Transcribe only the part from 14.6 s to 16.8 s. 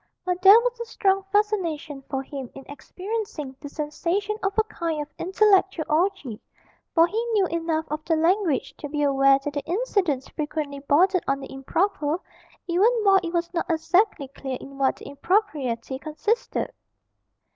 what the impropriety consisted.